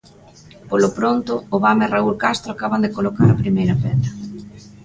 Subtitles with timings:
[0.69, 4.09] Polo pronto, Obama e Raúl Castro acaban de colocar a primeira pedra.